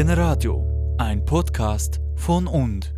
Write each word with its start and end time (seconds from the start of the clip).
Generadio, 0.00 0.94
ein 0.98 1.24
Podcast 1.24 2.00
von 2.14 2.46
und. 2.46 2.94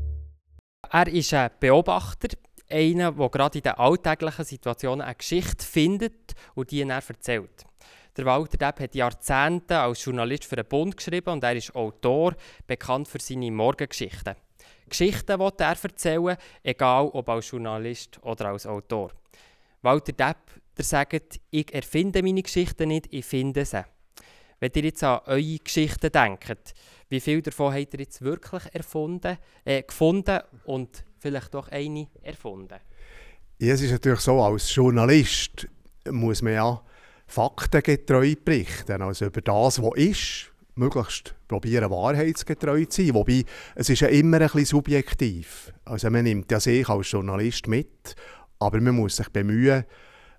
Er 0.91 1.09
ist 1.09 1.33
ein 1.33 1.51
Beobachter, 1.59 2.29
einer, 2.69 3.13
der 3.13 3.29
gerade 3.31 3.57
in 3.57 3.63
den 3.63 3.73
alltäglichen 3.73 4.45
Situationen 4.45 5.01
eine 5.01 5.15
Geschichte 5.15 5.65
findet 5.65 6.35
und 6.55 6.71
die 6.71 6.81
dann 6.81 6.91
erzählt. 6.91 7.65
Der 8.19 8.27
Walter 8.27 8.59
Depp 8.59 8.81
hat 8.81 8.95
Jahrzehnte 8.95 9.79
als 9.79 10.05
Journalist 10.05 10.45
für 10.45 10.57
den 10.57 10.67
Bund 10.67 10.95
geschrieben 10.95 11.31
und 11.31 11.43
er 11.43 11.57
ist 11.57 11.75
Autor, 11.75 12.35
bekannt 12.67 13.09
für 13.09 13.19
seine 13.19 13.51
Morgengeschichten. 13.51 14.37
Geschichten 14.87 15.41
will 15.41 15.53
er 15.57 15.83
erzählen, 15.83 16.37
egal 16.63 17.07
ob 17.15 17.31
als 17.31 17.51
Journalist 17.51 18.23
oder 18.23 18.51
als 18.51 18.67
Autor. 18.67 19.13
Walter 19.81 20.13
Depp, 20.13 20.37
der 20.77 20.85
sagt, 20.85 21.41
ich 21.51 21.73
erfinde 21.73 22.23
meine 22.23 22.43
Geschichten 22.43 22.89
nicht, 22.89 23.07
ich 23.11 23.25
finde 23.25 23.65
sie. 23.65 23.87
Wenn 24.61 24.71
ihr 24.75 24.85
jetzt 24.85 25.03
an 25.03 25.21
eure 25.25 25.59
Geschichten 25.59 26.13
denkt, 26.13 26.75
wie 27.09 27.21
viel 27.21 27.41
davon 27.41 27.73
habt 27.73 27.95
ihr 27.95 28.01
jetzt 28.01 28.21
wirklich 28.21 28.63
erfunden, 28.73 29.39
äh, 29.65 29.83
gefunden 29.83 30.41
und 30.65 31.03
vielleicht 31.19 31.55
doch 31.55 31.69
eine 31.69 32.09
erfunden? 32.23 32.79
Ja, 33.59 33.75
es 33.75 33.81
ist 33.81 33.91
natürlich 33.91 34.21
so, 34.21 34.41
als 34.43 34.75
Journalist 34.75 35.67
muss 36.11 36.43
man 36.43 36.53
ja 36.53 36.83
faktengetreu 37.27 38.35
berichten, 38.45 39.01
also 39.03 39.27
über 39.27 39.41
das, 39.41 39.83
was 39.83 39.97
ist, 39.97 40.53
möglichst 40.75 41.35
probieren, 41.49 41.91
wahrheitsgetreu 41.91 42.85
zu 42.85 43.03
sein. 43.03 43.15
Wobei, 43.15 43.45
es 43.75 43.89
ist 43.89 44.01
ja 44.01 44.09
immer 44.09 44.41
ein 44.41 44.47
bisschen 44.47 44.67
subjektiv. 44.67 45.73
Also 45.85 46.11
man 46.11 46.25
nimmt 46.25 46.51
ja 46.51 46.61
sich 46.61 46.89
als 46.89 47.11
Journalist 47.11 47.67
mit, 47.67 48.15
aber 48.59 48.81
man 48.81 48.97
muss 48.97 49.17
sich 49.17 49.29
bemühen, 49.29 49.85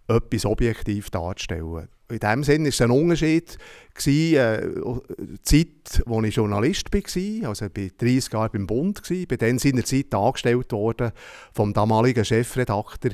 etwas 0.08 0.46
objektiv 0.46 1.10
darzustellen. 1.10 1.88
In 2.10 2.20
diesem 2.20 2.44
Sinne 2.44 2.66
war 2.66 2.70
es 2.70 2.82
ein 2.82 2.92
Unterschied, 2.92 3.58
gewesen, 3.94 4.36
äh, 4.36 5.40
Zeit, 5.44 6.04
als 6.06 6.28
ich 6.28 6.36
Journalist 6.36 6.94
war, 6.94 7.50
also 7.50 7.66
ich 7.66 7.76
war 7.76 7.92
30 7.98 8.34
Jahre 8.34 8.50
beim 8.50 8.68
Bund, 8.68 9.02
gewesen, 9.02 9.28
bin 9.28 9.38
dann 9.38 9.60
seinerzeit 9.60 10.14
angestellt 10.14 10.72
worden 10.74 11.12
vom 11.54 11.74
damaligen 11.74 12.26
Chefredakteur, 12.26 13.12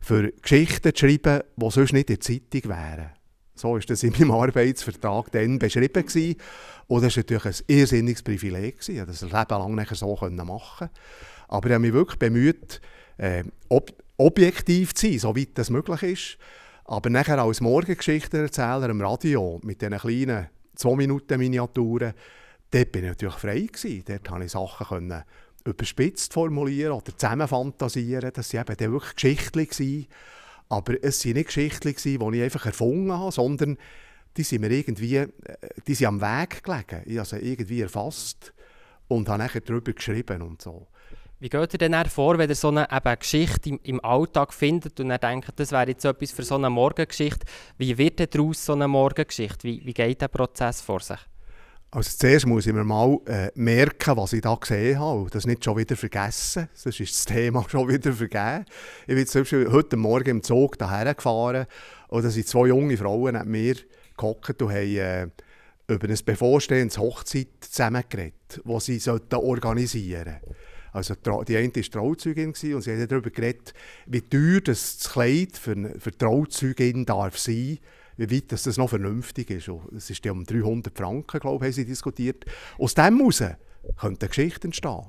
für 0.00 0.32
Geschichten 0.42 0.94
zu 0.94 1.06
schreiben, 1.06 1.42
die 1.56 1.70
sonst 1.70 1.92
nicht 1.92 2.10
in 2.10 2.16
der 2.16 2.20
Zeitung 2.20 2.70
wären. 2.70 3.10
So 3.54 3.72
war 3.72 3.80
das 3.80 4.02
in 4.02 4.12
meinem 4.12 4.30
Arbeitsvertrag 4.30 5.30
dann 5.32 5.58
beschrieben. 5.58 6.06
Gewesen. 6.06 6.36
Und 6.86 7.04
das 7.04 7.14
war 7.16 7.20
natürlich 7.20 7.44
ein 7.44 7.64
irrsinniges 7.66 8.22
Privileg. 8.22 8.76
Ich 8.80 8.96
konnte 8.96 9.12
das 9.12 9.20
Leben 9.20 9.34
lang 9.34 9.86
so 9.92 10.16
machen. 10.16 10.88
Aber 11.48 11.68
ich 11.68 11.74
habe 11.74 11.82
mich 11.82 11.92
wirklich 11.92 12.18
bemüht, 12.18 12.80
äh, 13.18 13.44
ob 13.68 13.92
objektiv 14.20 14.94
zu 14.94 15.06
sein, 15.06 15.18
soweit 15.18 15.50
das 15.54 15.70
möglich 15.70 16.02
ist. 16.02 16.38
Aber 16.84 17.08
nachher 17.08 17.38
als 17.38 17.60
Morgengeschichtenerzähler 17.60 18.90
am 18.90 19.00
Radio 19.00 19.60
mit 19.62 19.80
diesen 19.80 19.98
kleinen 19.98 20.48
2-Minuten-Miniaturen, 20.76 22.14
dort 22.70 22.94
war 22.94 23.02
ich 23.02 23.08
natürlich 23.08 23.34
frei. 23.34 23.60
Gewesen. 23.60 24.04
Dort 24.06 24.28
konnte 24.28 24.46
ich 24.46 24.52
Sachen 24.52 25.14
überspitzt 25.64 26.32
formulieren 26.32 26.92
oder 26.92 27.16
zusammenfantasieren. 27.16 28.32
Das 28.34 28.52
waren 28.54 28.72
eben 28.72 28.92
wirklich 28.92 29.14
Geschichten. 29.14 29.66
Gewesen. 29.66 30.06
Aber 30.68 30.94
es 31.02 31.24
waren 31.24 31.34
nicht 31.34 31.46
Geschichten, 31.46 31.94
die 31.94 32.36
ich 32.36 32.42
einfach 32.42 32.66
erfunden 32.66 33.12
habe, 33.12 33.32
sondern 33.32 33.76
die 34.36 34.42
sind 34.42 34.60
mir 34.60 34.70
irgendwie 34.70 35.16
äh, 35.16 35.28
die 35.86 35.94
sind 35.94 36.06
am 36.06 36.20
Weg 36.20 36.62
gelegen. 36.62 37.02
Ich 37.06 37.18
habe 37.18 37.28
sie 37.28 37.38
irgendwie 37.38 37.80
erfasst 37.80 38.52
und 39.08 39.28
habe 39.28 39.42
nachher 39.42 39.60
darüber 39.60 39.92
geschrieben 39.92 40.42
und 40.42 40.62
so. 40.62 40.86
Wie 41.40 41.48
geht 41.48 41.72
ihr 41.72 41.78
denn 41.78 42.04
vor, 42.04 42.36
wenn 42.36 42.50
ihr 42.50 42.54
so 42.54 42.68
eine 42.68 42.86
eben, 42.92 43.18
Geschichte 43.18 43.70
im, 43.70 43.80
im, 43.82 44.04
Alltag 44.04 44.52
findet 44.52 45.00
und 45.00 45.08
dann 45.08 45.20
denkt, 45.20 45.48
das 45.56 45.72
wäre 45.72 45.88
jetzt 45.88 46.04
etwas 46.04 46.32
für 46.32 46.42
so 46.42 46.56
eine 46.56 46.68
Morgengeschichte? 46.68 47.46
Wie 47.78 47.96
wird 47.96 48.34
daraus 48.34 48.66
so 48.66 48.74
eine 48.74 48.86
Morgengeschichte? 48.86 49.66
Wie, 49.66 49.80
wie 49.86 49.94
geht 49.94 50.20
der 50.20 50.28
Prozess 50.28 50.82
vor 50.82 51.00
sich? 51.00 51.18
Also 51.92 52.10
zuerst 52.14 52.46
muss 52.46 52.66
ich 52.66 52.74
mir 52.74 52.84
mal 52.84 53.18
äh, 53.24 53.50
merken, 53.54 54.18
was 54.18 54.34
ich 54.34 54.42
da 54.42 54.54
gesehen 54.54 55.00
habe. 55.00 55.30
Das 55.30 55.46
nicht 55.46 55.64
schon 55.64 55.78
wieder 55.78 55.96
vergessen, 55.96 56.68
sonst 56.74 57.00
ist 57.00 57.14
das 57.14 57.24
Thema 57.34 57.64
schon 57.70 57.88
wieder 57.88 58.12
vergeben. 58.12 58.66
Ich 59.06 59.14
bin 59.14 59.26
zum 59.26 59.40
Beispiel 59.40 59.72
heute 59.72 59.96
Morgen 59.96 60.28
im 60.28 60.42
Zug 60.42 60.76
hierher 60.76 61.14
gefahren 61.14 61.66
und 62.08 62.22
da 62.22 62.28
sind 62.28 62.48
zwei 62.48 62.66
junge 62.66 62.98
Frauen 62.98 63.34
neben 63.34 63.50
mir 63.50 63.76
gehockt 64.14 64.60
und 64.60 64.68
haben 64.68 64.76
äh, 64.76 65.26
über 65.88 66.06
ein 66.06 66.18
bevorstehendes 66.22 66.98
Hochzeit 66.98 67.48
zusammengeredet, 67.60 68.60
das 68.62 68.84
sie 68.84 69.00
organisieren 69.08 70.36
sollten. 70.42 70.59
Also 70.92 71.14
die 71.14 71.56
eine 71.56 71.74
war 71.74 71.82
Trauzeugin 71.82 72.48
und 72.48 72.56
sie 72.56 72.74
haben 72.74 73.08
darüber 73.08 73.30
geredet, 73.30 73.74
wie 74.06 74.22
teuer 74.22 74.60
das 74.60 75.08
Kleid 75.12 75.56
für, 75.56 75.74
für 75.98 76.10
die 76.10 76.18
Trauzeugin 76.18 77.06
darf 77.06 77.38
sein 77.38 77.78
wie 78.28 78.36
weit 78.36 78.52
das 78.52 78.76
noch 78.76 78.90
vernünftig 78.90 79.50
ist. 79.50 79.70
Es 79.96 80.10
ist 80.10 80.24
ja 80.26 80.32
um 80.32 80.44
300 80.44 80.96
Franken, 80.96 81.40
glaube 81.40 81.64
ich, 81.64 81.70
haben 81.70 81.72
sie 81.72 81.86
diskutiert. 81.86 82.44
Aus 82.78 82.92
dem 82.92 83.18
heraus 83.18 83.42
könnte 83.96 84.26
eine 84.26 84.28
Geschichte 84.28 84.68
entstehen. 84.68 85.06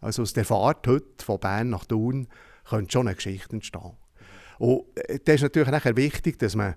Also 0.00 0.22
aus 0.22 0.32
der 0.32 0.44
Fahrt 0.44 0.86
heute 0.88 1.24
von 1.24 1.38
Bern 1.38 1.70
nach 1.70 1.84
Thun 1.84 2.26
könnte 2.68 2.90
schon 2.90 3.06
eine 3.06 3.14
Geschichte 3.14 3.52
entstehen. 3.52 3.92
Und 4.58 4.84
äh, 4.96 5.20
das 5.24 5.36
ist 5.36 5.42
natürlich 5.42 5.70
nachher 5.70 5.96
wichtig, 5.96 6.38
dass 6.38 6.56
man 6.56 6.74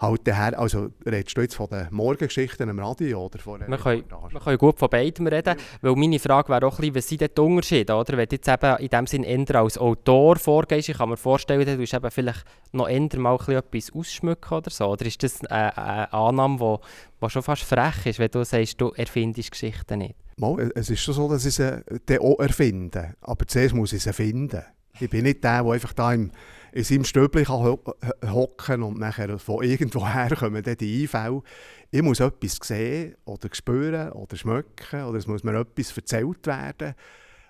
halt 0.00 0.26
daher, 0.26 0.58
also 0.58 0.88
redest 1.06 1.36
du 1.36 1.42
jetzt 1.42 1.54
von 1.54 1.68
den 1.68 1.88
Morgengeschichten 1.90 2.68
im 2.68 2.78
Radio 2.78 3.26
oder 3.26 3.38
von 3.38 3.60
wir 3.60 3.76
können, 3.76 4.04
wir 4.30 4.40
können 4.40 4.58
gut 4.58 4.78
von 4.78 4.88
beidem 4.88 5.26
reden, 5.26 5.56
weil 5.82 5.94
meine 5.94 6.18
Frage 6.18 6.48
wäre 6.48 6.66
auch 6.66 6.78
ein 6.78 6.92
bisschen, 6.92 6.94
was 6.94 7.08
sind 7.08 7.38
die 7.38 7.40
Unterschiede, 7.40 7.94
oder? 7.94 8.16
Wenn 8.16 8.28
du 8.28 8.36
jetzt 8.36 8.48
eben 8.48 8.76
in 8.78 8.88
dem 8.88 9.06
Sinne 9.06 9.26
eher 9.26 9.56
als 9.56 9.76
Autor 9.76 10.36
vorgehst, 10.36 10.88
ich 10.88 10.96
kann 10.96 11.10
mir 11.10 11.16
vorstellen, 11.16 11.66
du 11.66 11.78
willst 11.78 11.94
eben 11.94 12.10
vielleicht 12.10 12.44
noch 12.72 12.88
eher 12.88 13.08
mal 13.18 13.38
etwas 13.48 13.92
ausschmücken 13.92 14.54
oder 14.56 14.70
so, 14.70 14.86
oder 14.86 15.04
ist 15.04 15.22
das 15.22 15.44
eine, 15.44 15.76
eine 15.76 16.12
Annahme, 16.12 16.80
die 17.22 17.30
schon 17.30 17.42
fast 17.42 17.64
frech 17.64 18.06
ist, 18.06 18.18
wenn 18.18 18.30
du 18.30 18.44
sagst, 18.44 18.80
du 18.80 18.90
erfindest 18.90 19.50
Geschichten 19.50 19.98
nicht? 19.98 20.14
Mal, 20.36 20.72
es 20.74 20.88
ist 20.88 21.00
schon 21.00 21.14
so, 21.14 21.28
dass 21.28 21.44
ich 21.44 21.54
sie 21.54 22.18
auch 22.18 22.38
erfinde, 22.38 23.14
aber 23.20 23.46
zuerst 23.46 23.74
muss 23.74 23.92
ich 23.92 24.02
sie 24.02 24.12
finden. 24.14 24.62
Ich 24.98 25.10
bin 25.10 25.24
nicht 25.24 25.44
der, 25.44 25.62
der 25.62 25.72
einfach 25.72 25.92
da 25.92 26.14
im 26.14 26.30
in 26.72 26.84
seinem 26.84 27.04
Stöbli 27.04 27.44
hocken 27.44 28.82
und 28.82 28.98
nachher 28.98 29.38
von 29.38 29.64
irgendwoher 29.64 30.36
kommen 30.38 30.62
dann 30.62 30.76
die 30.76 31.02
Einfälle. 31.02 31.42
Ich 31.90 32.02
muss 32.02 32.20
etwas 32.20 32.58
sehen 32.62 33.16
oder 33.24 33.48
spüren 33.52 34.12
oder 34.12 34.36
schmecken 34.36 35.04
oder 35.04 35.18
es 35.18 35.26
muss 35.26 35.44
mir 35.44 35.58
etwas 35.58 35.96
erzählt 35.96 36.46
werden. 36.46 36.94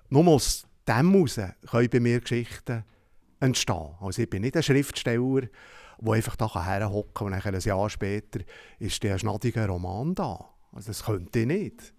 Nur 0.08 0.26
aus 0.28 0.64
dem 0.88 1.12
heraus 1.12 1.41
können 1.70 1.91
bei 1.91 2.00
mir 2.00 2.20
Geschichten 2.20 2.84
entstehen. 3.41 3.94
Also 4.00 4.22
ich 4.22 4.31
bin 4.31 4.42
nicht 4.42 4.56
ein 4.56 4.62
Schriftsteller, 4.62 5.42
der 6.00 6.12
einfach 6.12 6.37
da 6.37 6.64
herhocken 6.64 7.26
und 7.26 7.32
nachher 7.32 7.54
ein 7.54 7.60
Jahr 7.60 7.91
später 7.91 8.41
ist 8.78 9.02
der 9.02 9.19
schnattige 9.19 9.66
Roman 9.66 10.14
da. 10.14 10.48
Also 10.72 10.88
das 10.88 11.04
könnte 11.04 11.41
ich 11.41 11.47
nicht. 11.47 11.94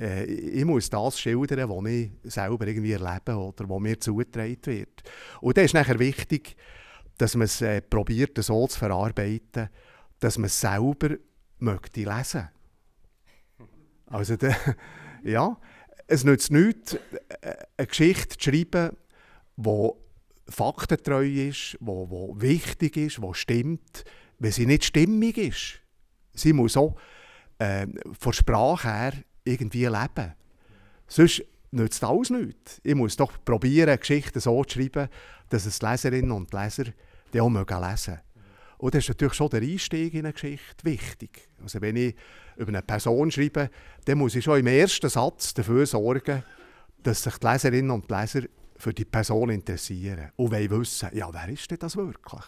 Äh, 0.00 0.24
ich 0.24 0.64
muss 0.64 0.88
das 0.88 1.20
schildern, 1.20 1.68
was 1.68 1.90
ich 1.90 2.10
selber 2.24 2.66
irgendwie 2.66 2.92
erlebe 2.92 3.36
oder 3.36 3.68
was 3.68 3.80
mir 3.80 4.00
zugetragen 4.00 4.58
wird. 4.64 5.02
Und 5.40 5.56
dann 5.56 5.64
ist 5.66 5.74
nachher 5.74 5.98
wichtig, 5.98 6.56
dass 7.18 7.34
man 7.34 7.44
es 7.44 7.60
äh, 7.60 7.82
probiert, 7.82 8.42
so 8.42 8.66
zu 8.66 8.78
verarbeiten, 8.78 9.68
dass 10.18 10.38
man 10.38 10.46
es 10.46 10.58
selber 10.58 11.16
möchte 11.58 12.04
lesen 12.04 12.48
Also, 14.06 14.36
de, 14.36 14.54
ja, 15.24 15.58
es 16.06 16.24
nützt 16.24 16.50
nichts, 16.50 16.94
äh, 17.42 17.56
eine 17.76 17.86
Geschichte 17.86 18.38
zu 18.38 18.50
schreiben, 18.50 18.96
die 19.56 19.90
faktentreu 20.48 21.26
ist, 21.26 21.76
die, 21.78 21.86
die 21.86 22.40
wichtig 22.40 22.96
ist, 22.96 23.18
die 23.18 23.34
stimmt, 23.34 24.04
wenn 24.38 24.52
sie 24.52 24.66
nicht 24.66 24.84
stimmig 24.84 25.36
ist. 25.36 25.80
Sie 26.32 26.54
muss 26.54 26.76
auch 26.76 26.96
äh, 27.58 27.86
von 28.18 28.32
Sprache 28.32 28.88
her 28.88 29.12
irgendwie 29.44 29.86
leben. 29.86 30.34
Sonst 31.06 31.42
nützt 31.70 32.04
alles 32.04 32.30
nichts. 32.30 32.80
Ich 32.82 32.94
muss 32.94 33.16
doch 33.16 33.32
probieren, 33.44 33.98
Geschichten 33.98 34.40
so 34.40 34.64
zu 34.64 34.78
schreiben, 34.78 35.08
dass 35.48 35.66
es 35.66 35.78
die 35.78 35.86
Leserinnen 35.86 36.32
und 36.32 36.52
Leser 36.52 36.84
die 37.32 37.40
auch 37.40 37.48
lesen 37.48 37.52
mögen. 37.52 38.20
Und 38.78 38.94
das 38.94 39.04
ist 39.04 39.08
natürlich 39.10 39.34
schon 39.34 39.50
der 39.50 39.60
Einstieg 39.60 40.14
in 40.14 40.20
eine 40.20 40.32
Geschichte 40.32 40.84
wichtig. 40.84 41.48
Also 41.62 41.80
wenn 41.80 41.96
ich 41.96 42.14
über 42.56 42.68
eine 42.68 42.82
Person 42.82 43.30
schreibe, 43.30 43.70
dann 44.06 44.18
muss 44.18 44.34
ich 44.34 44.44
schon 44.44 44.58
im 44.58 44.66
ersten 44.66 45.10
Satz 45.10 45.52
dafür 45.52 45.84
sorgen, 45.84 46.42
dass 47.02 47.22
sich 47.22 47.36
die 47.36 47.46
Leserinnen 47.46 47.90
und 47.90 48.10
Leser 48.10 48.42
für 48.76 48.94
die 48.94 49.04
Person 49.04 49.50
interessieren 49.50 50.32
und 50.36 50.50
wollen 50.50 50.70
wissen, 50.70 51.10
ja, 51.12 51.32
wer 51.32 51.48
ist 51.50 51.70
denn 51.70 51.78
das 51.78 51.96
wirklich? 51.96 52.42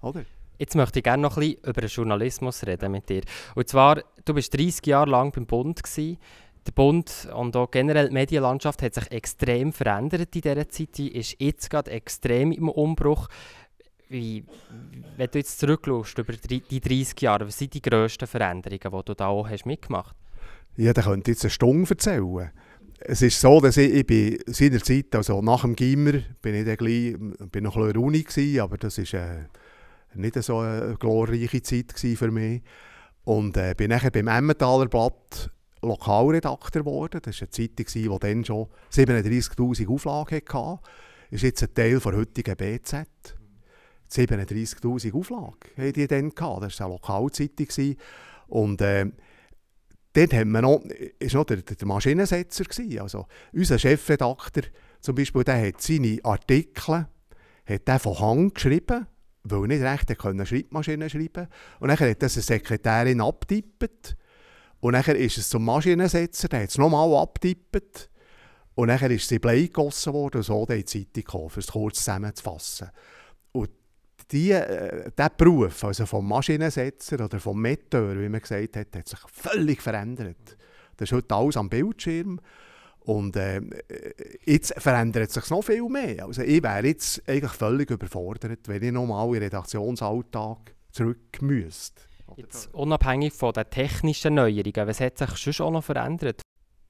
Oder? 0.00 0.24
Jetzt 0.62 0.76
möchte 0.76 1.00
ich 1.00 1.02
gerne 1.02 1.24
noch 1.24 1.38
ein 1.38 1.40
bisschen 1.40 1.64
über 1.64 1.80
den 1.80 1.90
Journalismus 1.90 2.64
reden 2.64 2.92
mit 2.92 3.08
dir. 3.08 3.22
Und 3.56 3.68
zwar, 3.68 4.00
du 4.24 4.32
bist 4.32 4.56
30 4.56 4.86
Jahre 4.86 5.10
lang 5.10 5.32
beim 5.32 5.44
Bund 5.44 5.82
gewesen. 5.82 6.18
Der 6.64 6.70
Bund 6.70 7.28
und 7.34 7.56
auch 7.56 7.68
generell 7.68 8.10
die 8.10 8.14
Medienlandschaft 8.14 8.80
hat 8.82 8.94
sich 8.94 9.10
extrem 9.10 9.72
verändert 9.72 10.36
in 10.36 10.40
dieser 10.40 10.68
Zeit. 10.68 10.98
Die 10.98 11.16
ist 11.16 11.34
jetzt 11.40 11.68
gerade 11.68 11.90
extrem 11.90 12.52
im 12.52 12.68
Umbruch. 12.68 13.26
Wie, 14.08 14.44
wenn 15.16 15.28
du 15.32 15.38
jetzt 15.38 15.58
zurückschaust 15.58 16.18
über 16.18 16.34
die 16.34 16.80
30 16.80 17.20
Jahre, 17.20 17.48
was 17.48 17.58
sind 17.58 17.74
die 17.74 17.82
grössten 17.82 18.28
Veränderungen, 18.28 19.00
die 19.00 19.04
du 19.04 19.14
da 19.16 19.26
auch 19.26 19.48
hast 19.48 19.66
mitgemacht 19.66 20.14
hast? 20.14 20.78
Ja, 20.78 20.92
da 20.92 21.02
könnte 21.02 21.32
ich 21.32 21.38
jetzt 21.38 21.44
eine 21.44 21.50
Stunde 21.50 21.90
erzählen. 21.90 22.52
Es 23.00 23.20
ist 23.20 23.40
so, 23.40 23.60
dass 23.60 23.78
ich, 23.78 23.92
ich 23.92 24.06
bin 24.06 24.38
seinerzeit, 24.46 25.12
also 25.16 25.42
nach 25.42 25.62
dem 25.62 25.74
Gimmer, 25.74 26.20
bin 26.40 26.54
ich 26.54 26.64
dann 26.64 26.76
gleich, 26.76 27.16
bin 27.50 27.64
noch 27.64 27.74
ein 27.74 27.82
bisschen 27.82 27.86
in 27.88 27.92
der 27.94 28.02
Uni 28.02 28.22
gewesen, 28.22 28.60
aber 28.60 28.78
das 28.78 28.96
ist... 28.98 29.14
Äh, 29.14 29.46
nicht 30.14 30.42
so 30.42 30.58
eine 30.58 30.96
glorreiche 30.98 31.62
Zeit 31.62 31.92
für 31.92 32.30
mich. 32.30 32.62
Und 33.24 33.56
äh, 33.56 33.74
bin 33.76 33.90
nachher 33.90 34.10
beim 34.10 34.28
Emmentaler 34.28 34.86
Blatt 34.86 35.50
Lokalredakteur 35.82 36.82
geworden. 36.82 37.20
Das 37.22 37.40
war 37.40 37.48
eine 37.48 37.50
Zeitung, 37.50 37.86
die 37.86 38.18
dann 38.20 38.44
schon 38.44 38.68
37'000 38.92 39.88
Auflagen 39.88 40.40
hatte. 40.52 40.80
Ist 41.30 41.42
jetzt 41.42 41.62
ein 41.62 41.74
Teil 41.74 41.98
der 41.98 42.16
heutigen 42.16 42.56
BZ. 42.56 43.06
37'000 44.10 45.14
Auflagen 45.14 45.56
hatten 45.76 45.92
die 45.92 46.06
dann. 46.06 46.30
Gehabt. 46.30 46.62
Das 46.62 46.78
war 46.80 46.86
eine 46.86 46.94
Lokalzeitung. 46.94 47.96
Und 48.48 48.80
äh, 48.82 49.06
dort 50.12 50.32
wir 50.32 50.62
noch, 50.62 50.82
noch 51.32 51.44
der, 51.44 51.56
der 51.58 51.86
Maschinensetzer. 51.86 52.64
Gewesen. 52.64 53.00
Also, 53.00 53.26
unser 53.52 53.78
Chefredakteur 53.78 54.64
zum 55.00 55.14
Beispiel, 55.16 55.42
der 55.42 55.66
hat 55.66 55.80
seine 55.80 56.18
Artikel 56.22 57.06
hat 57.64 58.02
von 58.02 58.18
Hand 58.18 58.54
geschrieben, 58.54 59.06
weil 59.44 59.62
er 59.62 59.66
nicht 59.66 59.82
recht 59.82 60.18
konnte 60.18 60.46
Schreibmaschine 60.46 61.10
schreiben 61.10 61.48
Und 61.80 61.88
dann 61.88 61.98
hat 61.98 62.22
das 62.22 62.36
eine 62.36 62.42
Sekretärin 62.42 63.20
abtippt. 63.20 64.16
Und 64.80 64.94
dann 64.94 65.16
ist 65.16 65.38
es 65.38 65.48
zum 65.48 65.64
Maschinensetzer, 65.64 66.48
der 66.48 66.62
hat 66.62 66.70
es 66.70 66.78
nochmal 66.78 67.14
abtippt. 67.14 68.10
Und 68.74 68.88
dann 68.88 69.10
ist 69.10 69.28
sie 69.28 69.38
Blei 69.38 69.62
gegossen 69.62 70.12
worden 70.12 70.38
und 70.38 70.42
so 70.44 70.64
in 70.64 70.76
die 70.76 70.84
Zeitung 70.84 71.12
gekommen, 71.12 71.44
um 71.44 71.52
es 71.56 71.66
kurz 71.66 71.98
zusammenzufassen. 71.98 72.88
Und 73.52 73.70
die, 74.30 74.52
äh, 74.52 75.10
dieser 75.16 75.28
Beruf, 75.30 75.84
also 75.84 76.06
vom 76.06 76.26
Maschinensetzer 76.26 77.24
oder 77.24 77.38
vom 77.38 77.60
Metteur, 77.60 78.18
wie 78.18 78.28
man 78.28 78.40
gesagt 78.40 78.76
hat, 78.76 78.96
hat 78.96 79.08
sich 79.08 79.20
völlig 79.30 79.82
verändert. 79.82 80.56
Das 80.96 81.10
ist 81.10 81.12
heute 81.12 81.34
alles 81.34 81.56
am 81.56 81.68
Bildschirm. 81.68 82.40
Und 83.04 83.36
äh, 83.36 83.60
jetzt 84.44 84.74
verändert 84.80 85.28
es 85.28 85.34
sich 85.34 85.50
noch 85.50 85.62
viel 85.62 85.88
mehr. 85.88 86.24
Also 86.24 86.42
ich 86.42 86.62
wäre 86.62 86.86
jetzt 86.86 87.22
eigentlich 87.28 87.52
völlig 87.52 87.90
überfordert, 87.90 88.60
wenn 88.68 88.82
ich 88.82 88.92
nochmal 88.92 89.26
in 89.28 89.34
den 89.34 89.42
Redaktionsalltag 89.44 90.74
zurück 90.92 91.40
müsste. 91.40 92.02
Jetzt 92.36 92.72
unabhängig 92.72 93.32
von 93.32 93.52
den 93.52 93.68
technischen 93.68 94.34
Neuerungen, 94.34 94.86
was 94.86 95.00
hat 95.00 95.18
sich 95.18 95.36
schon 95.36 95.66
auch 95.66 95.70
noch 95.72 95.84
verändert? 95.84 96.40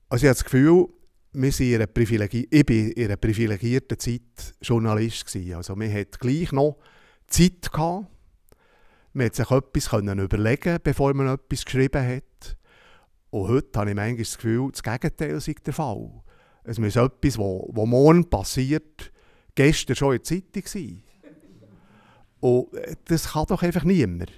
Also 0.08 0.26
ich 0.26 0.28
habe 0.28 0.34
das 0.34 0.44
Gefühl, 0.44 0.86
wir 1.32 1.52
sind 1.52 1.68
in 1.68 1.74
einer 1.76 1.86
Privilegie 1.86 2.46
ich 2.50 2.68
war 2.68 2.76
in 2.76 3.04
einer 3.04 3.16
privilegierten 3.16 3.98
Zeit 3.98 4.54
Journalist. 4.60 5.26
Gewesen. 5.26 5.54
Also 5.54 5.74
man 5.74 5.92
hat 5.92 6.20
gleich 6.20 6.52
noch 6.52 6.76
Zeit 7.26 7.72
gehabt. 7.72 8.06
Man 9.14 9.30
konnte 9.30 9.36
sich 9.36 9.50
etwas 9.50 9.88
können 9.88 10.18
überlegen 10.18 10.78
bevor 10.82 11.14
man 11.14 11.28
etwas 11.28 11.64
geschrieben 11.64 12.06
hat. 12.06 12.56
Und 13.32 13.48
heute 13.48 13.78
habe 13.78 13.90
ich 13.90 13.96
manchmal 13.96 14.18
das 14.18 14.36
Gefühl, 14.36 14.70
das 14.70 14.82
Gegenteil 14.82 15.40
sei 15.40 15.54
der 15.64 15.72
Fall. 15.72 16.10
Es 16.64 16.78
muss 16.78 16.96
etwas, 16.96 17.38
was 17.38 17.86
morgen 17.86 18.28
passiert, 18.28 19.10
gestern 19.54 19.96
schon 19.96 20.16
in 20.16 20.18
der 20.18 20.24
Zeitung 20.24 20.62
sein. 20.66 21.02
Und 22.40 22.74
äh, 22.74 22.94
das 23.06 23.32
kann 23.32 23.46
doch 23.48 23.62
einfach 23.62 23.84
niemand. 23.84 24.30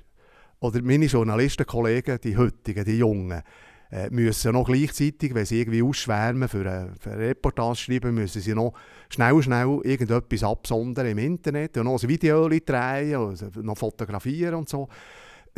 Oder 0.60 0.80
meine 0.82 1.06
Journalistenkollegen, 1.06 2.20
die 2.22 2.36
heutigen, 2.36 2.84
die 2.84 2.98
Jungen, 2.98 3.42
äh, 3.90 4.10
müssen 4.10 4.52
noch 4.52 4.66
gleichzeitig, 4.66 5.34
wenn 5.34 5.44
sie 5.44 5.60
irgendwie 5.60 5.82
ausschwärmen 5.82 6.48
für 6.48 6.60
eine, 6.60 6.92
für 7.00 7.10
eine 7.10 7.30
Reportage 7.30 7.76
schreiben, 7.76 8.14
müssen 8.14 8.40
sie 8.40 8.54
noch 8.54 8.74
schnell, 9.08 9.42
schnell 9.42 9.80
irgendetwas 9.82 10.44
absondern 10.44 11.06
im 11.06 11.18
Internet 11.18 11.76
und 11.78 11.86
noch 11.86 12.00
ein 12.00 12.08
Video 12.08 12.48
drehen, 12.48 13.36
noch 13.56 13.76
fotografieren 13.76 14.54
und 14.54 14.68
so. 14.68 14.88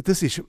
Das 0.02 0.22
ist 0.22 0.42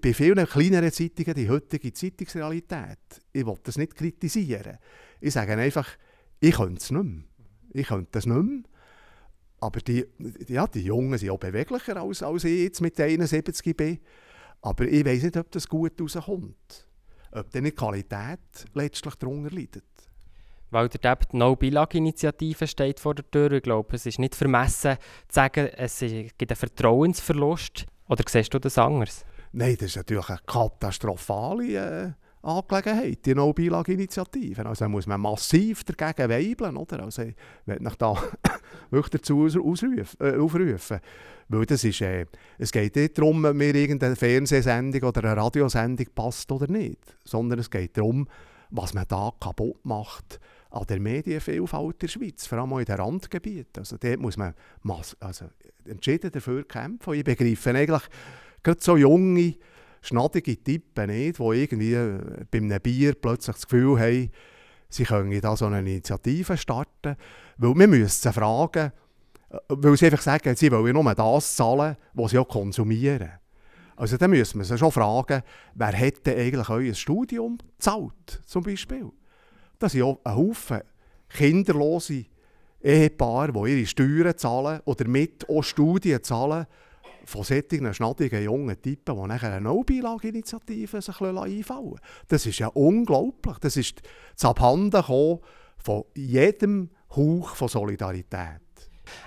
bei 0.00 0.14
vielen 0.14 0.46
kleineren 0.46 0.92
Zeitungen 0.92 1.34
die 1.34 1.48
heutige 1.48 1.92
Zeitungsrealität. 1.92 2.98
Ich 3.32 3.46
will 3.46 3.58
das 3.62 3.78
nicht 3.78 3.94
kritisieren. 3.94 4.78
Ich 5.20 5.34
sage 5.34 5.56
einfach, 5.56 5.88
ich 6.40 6.54
könnte 6.54 6.80
es 6.80 6.90
nicht 6.90 7.04
mehr. 7.04 7.24
Ich 7.72 7.86
könnte 7.86 8.08
das 8.12 8.26
nicht 8.26 8.42
mehr. 8.42 8.62
Aber 9.60 9.80
die, 9.80 10.06
ja, 10.46 10.66
die 10.66 10.82
Jungen 10.82 11.18
sind 11.18 11.30
auch 11.30 11.38
beweglicher 11.38 11.96
als, 11.96 12.22
als 12.22 12.44
ich 12.44 12.60
jetzt 12.60 12.80
mit 12.80 13.00
71 13.00 13.76
bin. 13.76 13.98
Aber 14.60 14.84
ich 14.84 15.04
weiß 15.04 15.24
nicht, 15.24 15.36
ob 15.36 15.50
das 15.50 15.68
gut 15.68 16.00
rauskommt 16.00 16.88
ob 17.32 17.50
dann 17.50 17.64
die 17.64 17.72
Qualität 17.72 18.38
letztlich 18.74 19.14
darunter 19.16 19.54
leidet. 19.54 19.84
Weil 20.70 20.88
der 20.88 21.16
die 21.16 21.36
No-Bilag-Initiative 21.36 22.66
steht 22.66 23.00
vor 23.00 23.14
der 23.14 23.30
Tür. 23.30 23.52
Ich 23.52 23.62
glaube, 23.62 23.96
es 23.96 24.04
ist 24.04 24.18
nicht 24.18 24.34
vermessen 24.34 24.96
zu 25.28 25.34
sagen, 25.34 25.66
es 25.76 26.00
gibt 26.00 26.50
einen 26.50 26.56
Vertrauensverlust. 26.56 27.86
Oder 28.08 28.24
siehst 28.26 28.52
du 28.52 28.58
das 28.58 28.76
anders? 28.76 29.24
Nein, 29.52 29.76
das 29.78 29.90
ist 29.90 29.96
natürlich 29.96 30.28
eine 30.28 30.38
katastrophale 30.46 31.74
äh, 31.74 32.12
Angelegenheit, 32.42 33.26
die 33.26 33.34
No-Bilag-Initiative. 33.34 34.64
Also 34.64 34.84
da 34.84 34.88
muss 34.88 35.06
man 35.06 35.20
massiv 35.20 35.84
dagegen 35.84 36.30
weibeln. 36.30 36.76
Oder? 36.76 37.02
Also, 37.02 37.22
ich 37.22 37.34
möchte 37.66 37.82
mich 37.82 37.94
da 37.94 38.14
wirklich 38.90 39.22
dazu 39.22 39.46
äh, 39.46 40.36
aufrufen. 40.36 41.00
Weil 41.48 41.66
das 41.66 41.84
ist, 41.84 42.00
äh, 42.02 42.26
es 42.58 42.70
geht 42.70 42.94
nicht 42.96 43.18
darum, 43.18 43.44
ob 43.44 43.54
mir 43.54 43.74
irgendeine 43.74 44.16
Fernsehsendung 44.16 45.02
oder 45.02 45.24
eine 45.24 45.40
Radiosendung 45.40 46.06
passt 46.14 46.50
oder 46.52 46.70
nicht, 46.70 47.16
sondern 47.24 47.58
es 47.58 47.70
geht 47.70 47.96
darum, 47.96 48.28
was 48.70 48.92
man 48.92 49.06
da 49.08 49.32
kaputt 49.40 49.84
macht 49.84 50.40
an 50.70 50.84
der 50.86 51.00
Medienvielfalt 51.00 52.02
der 52.02 52.08
Schweiz, 52.08 52.46
vor 52.46 52.58
allem 52.58 52.78
in 52.78 52.84
den 52.84 52.96
Randgebieten. 52.96 53.78
Also 53.78 53.96
dort 53.96 54.20
muss 54.20 54.36
man 54.36 54.52
also, 55.20 55.46
entschieden 55.86 56.30
dafür 56.30 56.68
kämpfen. 56.68 57.14
Ich 57.14 57.24
begreife 57.24 57.70
eigentlich 57.70 58.02
gerade 58.68 58.84
so 58.84 58.96
junge, 58.96 59.54
schnadige 60.02 60.62
Typen 60.62 61.06
nicht, 61.06 61.38
die 61.38 61.42
irgendwie 61.42 61.94
äh, 61.94 62.44
bei 62.50 62.58
einem 62.58 62.80
Bier 62.80 63.14
plötzlich 63.14 63.56
das 63.56 63.66
Gefühl 63.66 63.98
haben, 63.98 64.30
sie 64.88 65.04
können 65.04 65.40
da 65.40 65.56
so 65.56 65.66
eine 65.66 65.80
Initiative 65.80 66.56
starten. 66.56 67.16
Weil 67.56 67.74
wir 67.74 67.88
müssen 67.88 68.32
fragen, 68.32 68.92
äh, 69.50 69.58
weil 69.68 69.96
sie 69.96 70.06
einfach 70.06 70.22
sagen, 70.22 70.54
sie 70.54 70.70
wollen 70.70 70.92
nur 70.92 71.14
das 71.14 71.56
zahlen, 71.56 71.96
was 72.12 72.30
sie 72.30 72.38
auch 72.38 72.48
konsumieren. 72.48 73.30
Also 73.96 74.16
dann 74.16 74.30
müssen 74.30 74.58
wir 74.58 74.64
sie 74.64 74.78
schon 74.78 74.92
fragen, 74.92 75.42
wer 75.74 75.92
hätte 75.92 76.36
eigentlich 76.36 76.68
euer 76.68 76.94
Studium 76.94 77.58
gezahlt, 77.76 78.42
zum 78.44 78.62
Beispiel. 78.62 79.10
Das 79.78 79.92
sind 79.92 80.02
auch 80.02 80.20
ein 80.24 80.36
Haufen 80.36 80.82
kinderlose 81.28 82.26
Ehepaare, 82.80 83.52
die 83.52 83.72
ihre 83.72 83.86
Steuern 83.86 84.36
zahlen 84.36 84.80
oder 84.84 85.08
mit 85.08 85.48
auch 85.48 85.62
Studien 85.62 86.22
zahlen 86.22 86.66
von 87.28 87.44
solchen 87.44 87.92
schnattigen 87.92 88.42
jungen 88.42 88.80
Typen, 88.80 89.14
die 89.14 89.28
nachher 89.28 89.52
eine 89.52 89.60
No-Beilage-Initiative 89.60 91.02
sich 91.02 91.20
einfallen 91.20 91.34
lassen. 91.34 92.00
Das 92.28 92.46
ist 92.46 92.58
ja 92.58 92.68
unglaublich. 92.68 93.58
Das 93.58 93.76
ist 93.76 94.00
das 94.34 94.46
Abhandenkommen 94.46 95.40
von 95.76 96.04
jedem 96.14 96.90
Hauch 97.14 97.54
von 97.54 97.68
Solidarität 97.68 98.62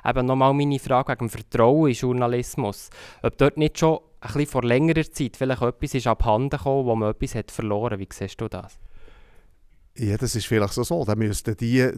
eben 0.06 0.26
nochmal 0.28 0.54
meine 0.54 0.78
Frage 0.78 1.12
wegen 1.12 1.28
dem 1.28 1.30
Vertrauen 1.30 1.90
in 1.90 1.96
Journalismus. 1.96 2.90
Ob 3.24 3.36
dort 3.38 3.58
nicht 3.58 3.80
schon 3.80 4.00
ein 4.20 4.28
bisschen 4.28 4.46
vor 4.46 4.64
längerer 4.64 5.10
Zeit 5.10 5.36
vielleicht 5.36 5.64
etwas 5.64 5.94
ist 5.96 6.06
abhanden 6.06 6.52
gekommen, 6.52 6.86
wo 6.86 6.96
man 6.96 7.12
etwas 7.12 7.34
hat 7.34 7.50
verloren 7.50 8.00
Wie 8.00 8.08
siehst 8.12 8.40
du 8.40 8.48
das? 8.48 8.78
Ja, 9.98 10.18
das 10.18 10.36
ist 10.36 10.46
vielleicht 10.46 10.74
so. 10.74 10.84
so. 10.84 11.04
Da 11.04 11.16
müssten 11.16 11.58
die 11.58 11.80
äh, 11.80 11.94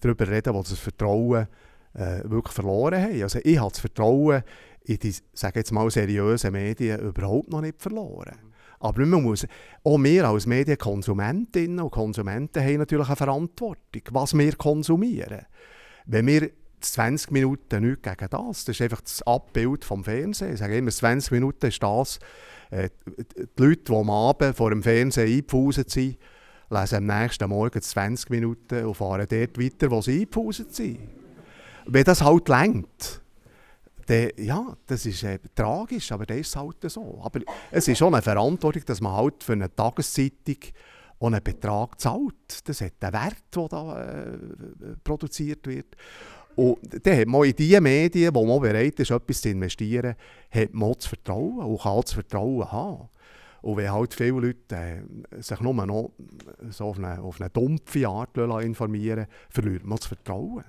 darüber 0.00 0.28
reden, 0.28 0.52
die 0.52 0.58
das 0.60 0.78
Vertrauen 0.78 1.48
äh, 1.94 2.22
wirklich 2.24 2.54
verloren 2.54 3.02
haben. 3.02 3.22
Also 3.22 3.38
ich 3.42 3.58
habe 3.58 3.70
das 3.70 3.80
Vertrauen 3.80 4.42
in 4.84 4.98
die, 4.98 5.14
sage 5.32 5.60
jetzt 5.60 5.72
mal, 5.72 5.90
seriösen 5.90 6.52
Medien 6.52 7.00
überhaupt 7.00 7.50
noch 7.50 7.60
nicht 7.60 7.80
verloren. 7.80 8.36
Aber 8.80 9.06
man 9.06 9.22
muss, 9.22 9.46
auch 9.84 10.02
wir 10.02 10.28
als 10.28 10.46
Medienkonsumentinnen 10.46 11.80
und 11.80 11.90
Konsumenten 11.92 12.62
haben 12.62 12.78
natürlich 12.78 13.06
eine 13.06 13.16
Verantwortung, 13.16 14.02
was 14.10 14.36
wir 14.36 14.56
konsumieren. 14.56 15.46
Wenn 16.04 16.26
wir 16.26 16.50
20 16.84 17.30
Minuten 17.30 17.82
nichts 17.82 18.02
gegen 18.02 18.28
das. 18.30 18.64
Das 18.64 18.76
ist 18.76 18.82
einfach 18.82 19.00
das 19.00 19.22
Abbild 19.22 19.84
vom 19.84 20.04
Fernsehen. 20.04 20.54
Ich 20.54 20.58
sage 20.58 20.78
immer, 20.78 20.90
20 20.90 21.30
Minuten 21.32 21.66
ist 21.66 21.82
das. 21.82 22.18
Äh, 22.70 22.90
die 23.36 23.62
Leute, 23.62 23.84
die 23.84 23.94
am 23.94 24.10
Abend 24.10 24.56
vor 24.56 24.70
dem 24.70 24.82
Fernsehen 24.82 25.28
eingepfuset 25.28 25.90
sind, 25.90 26.18
lesen 26.70 26.96
am 26.96 27.20
nächsten 27.20 27.48
Morgen 27.48 27.80
20 27.80 28.30
Minuten 28.30 28.84
und 28.84 28.94
fahren 28.94 29.26
dort 29.28 29.58
weiter, 29.58 29.90
wo 29.90 30.00
sie 30.00 30.20
eingepfuset 30.20 30.74
sind. 30.74 30.98
Wenn 31.86 32.04
das 32.04 32.22
halt 32.22 32.48
längt, 32.48 33.21
dann, 34.06 34.30
ja, 34.36 34.76
das 34.86 35.06
ist 35.06 35.22
äh, 35.22 35.38
tragisch, 35.54 36.12
aber 36.12 36.26
das 36.26 36.38
ist 36.38 36.56
halt 36.56 36.76
so. 36.86 37.20
Aber 37.22 37.40
es 37.70 37.88
ist 37.88 37.98
schon 37.98 38.14
eine 38.14 38.22
Verantwortung, 38.22 38.82
dass 38.86 39.00
man 39.00 39.12
halt 39.12 39.42
für 39.42 39.52
eine 39.52 39.74
Tageszeitung 39.74 40.56
einen 41.20 41.42
Betrag 41.42 42.00
zahlt. 42.00 42.66
Das 42.66 42.80
hat 42.80 42.92
einen 43.00 43.12
Wert, 43.12 43.44
der 43.54 43.68
da 43.68 44.02
äh, 44.02 44.38
produziert 45.04 45.66
wird. 45.66 45.96
Und 46.54 46.78
dann 47.06 47.18
hat 47.18 47.26
man 47.26 47.44
in 47.44 47.56
die 47.56 47.80
Medien, 47.80 48.34
wo 48.34 48.44
man 48.44 48.60
bereit 48.60 49.00
ist, 49.00 49.10
etwas 49.10 49.40
zu 49.40 49.48
investieren, 49.48 50.14
hat 50.50 50.74
man 50.74 50.92
das 50.92 51.06
Vertrauen 51.06 51.60
und 51.60 51.80
kann 51.80 52.00
das 52.02 52.12
Vertrauen 52.12 52.70
haben. 52.70 53.08
Und 53.62 53.76
wenn 53.76 53.92
halt 53.92 54.12
viele 54.12 54.32
Leute 54.32 54.74
äh, 55.30 55.40
sich 55.40 55.60
nur 55.60 55.74
noch 55.74 56.10
so 56.70 56.86
auf 56.86 56.98
eine, 56.98 57.22
auf 57.22 57.40
eine 57.40 57.48
dumpfe 57.48 58.06
Art 58.08 58.36
informieren 58.36 59.26
verliert 59.48 59.84
man 59.84 59.98
das 59.98 60.08
Vertrauen. 60.08 60.64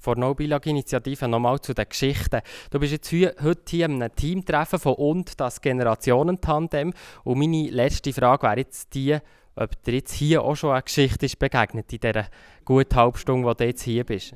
Vor 0.00 0.16
no 0.16 0.32
initiative 0.32 1.28
nochmal 1.28 1.60
zu 1.60 1.74
den 1.74 1.86
Geschichten. 1.86 2.40
Du 2.70 2.80
bist 2.80 2.92
jetzt 2.92 3.12
heute 3.12 3.60
hier 3.68 3.84
in 3.84 4.02
einem 4.02 4.14
Teamtreffen 4.14 4.78
von 4.78 4.94
«Und», 4.94 5.38
das 5.38 5.60
Generationentandem. 5.60 6.94
Und 7.22 7.38
meine 7.38 7.68
letzte 7.68 8.14
Frage 8.14 8.44
wäre 8.44 8.60
jetzt 8.60 8.94
die, 8.94 9.18
ob 9.56 9.82
dir 9.82 9.94
jetzt 9.94 10.14
hier 10.14 10.42
auch 10.42 10.56
schon 10.56 10.70
eine 10.70 10.82
Geschichte 10.82 11.26
ist 11.26 11.38
begegnet 11.38 11.92
in 11.92 12.00
dieser 12.00 12.28
guten 12.64 12.96
Halbstunde, 12.96 13.46
wo 13.46 13.52
du 13.52 13.64
jetzt 13.64 13.82
hier 13.82 14.04
bist. 14.04 14.34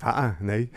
Ah, 0.00 0.34
nein. 0.40 0.70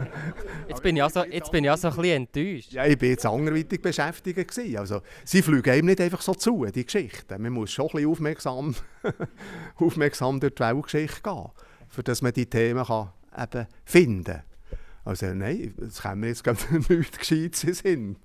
Jetzt 0.68 0.80
bin 0.80 0.94
ich 0.94 1.02
also, 1.02 1.24
jetzt 1.24 1.50
bin 1.50 1.64
ich 1.64 1.70
also 1.72 1.88
ein 1.88 1.96
bisschen 1.96 2.16
enttäuscht. 2.22 2.72
Ja, 2.72 2.86
ich 2.86 3.00
war 3.00 3.08
jetzt 3.08 3.26
anderweitig 3.26 3.82
beschäftigt. 3.82 4.36
Gewesen. 4.36 4.76
Also, 4.76 5.00
sie 5.24 5.42
fliegen 5.42 5.68
einem 5.70 5.86
nicht 5.86 6.00
einfach 6.00 6.20
so 6.20 6.34
zu, 6.34 6.64
die 6.66 6.84
Geschichten. 6.84 7.42
Man 7.42 7.52
muss 7.52 7.72
schon 7.72 7.86
ein 7.86 7.94
bisschen 7.94 8.10
aufmerksam, 8.10 8.76
aufmerksam 9.74 10.38
durch 10.38 10.54
die 10.54 10.62
Weltgeschichte 10.62 11.20
gehen, 11.20 11.48
für 11.88 12.04
dass 12.04 12.22
man 12.22 12.32
die 12.32 12.46
Themen 12.46 12.84
kann 12.84 13.10
eben 13.36 13.66
finden 13.84 14.24
kann. 14.24 14.42
Also 15.04 15.26
nein, 15.34 15.74
es 15.80 16.02
kommt 16.02 16.18
mir 16.18 16.28
jetzt 16.28 16.44
gerade 16.44 16.58
nichts 16.88 17.18
Gescheites 17.18 17.64
in 17.64 17.74
Sinn. 17.74 18.16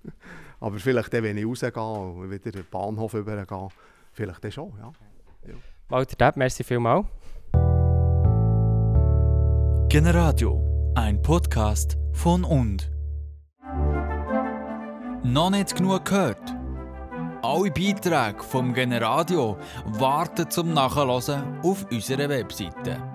Aber 0.59 0.79
vielleicht 0.79 1.13
dann, 1.13 1.23
wenn 1.23 1.37
ich 1.37 1.45
rausgehe 1.45 1.71
und 1.71 2.31
wieder 2.31 2.51
den 2.51 2.65
Bahnhof 2.69 3.13
übergehe, 3.13 3.67
vielleicht 4.13 4.43
dann 4.43 4.51
schon, 4.51 4.73
ja. 4.77 4.91
Walter 5.89 6.15
Depp, 6.15 6.37
merci 6.37 6.63
vielmals. 6.63 7.05
Generadio, 9.89 10.93
ein 10.95 11.21
Podcast 11.21 11.97
von 12.11 12.43
und. 12.43 12.91
Noch 15.23 15.49
nicht 15.51 15.75
genug 15.75 16.05
gehört? 16.05 16.55
Alle 17.41 17.71
Beiträge 17.71 18.41
vom 18.41 18.73
Generadio 18.73 19.57
warten 19.85 20.49
zum 20.49 20.73
Nachhören 20.73 21.59
auf 21.61 21.85
unserer 21.91 22.29
Webseite 22.29 23.14